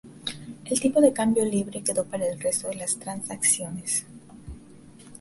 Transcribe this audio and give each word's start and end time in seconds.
El 0.65 0.79
tipo 0.81 0.99
de 0.99 1.13
cambio 1.13 1.45
libre 1.45 1.83
quedó 1.83 2.03
para 2.05 2.25
el 2.25 2.39
resto 2.39 2.67
de 2.69 2.73
las 2.73 2.97
transacciones. 2.97 4.03